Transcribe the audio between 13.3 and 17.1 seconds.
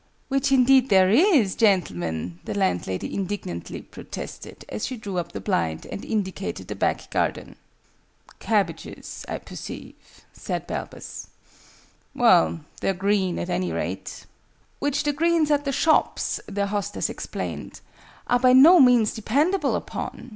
at any rate." "Which the greens at the shops," their hostess